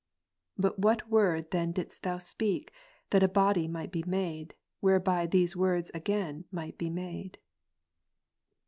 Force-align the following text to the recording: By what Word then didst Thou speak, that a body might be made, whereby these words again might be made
By 0.57 0.69
what 0.77 1.09
Word 1.11 1.51
then 1.51 1.73
didst 1.73 2.01
Thou 2.01 2.17
speak, 2.17 2.73
that 3.11 3.21
a 3.21 3.27
body 3.27 3.67
might 3.67 3.91
be 3.91 4.01
made, 4.07 4.55
whereby 4.79 5.27
these 5.27 5.55
words 5.55 5.91
again 5.95 6.45
might 6.51 6.75
be 6.75 6.89
made 6.89 7.37